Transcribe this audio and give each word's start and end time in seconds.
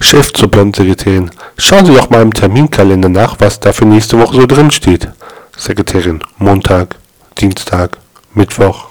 Chef 0.00 0.32
zur 0.32 0.50
Sekretärin. 0.50 1.30
Schauen 1.56 1.84
Sie 1.84 1.94
doch 1.94 2.08
mal 2.08 2.22
im 2.22 2.32
Terminkalender 2.32 3.08
nach, 3.08 3.36
was 3.40 3.60
da 3.60 3.72
für 3.72 3.84
nächste 3.84 4.18
Woche 4.18 4.36
so 4.36 4.46
drin 4.46 4.70
steht. 4.70 5.08
Sekretärin. 5.56 6.20
Montag, 6.38 6.96
Dienstag, 7.38 7.98
Mittwoch, 8.32 8.88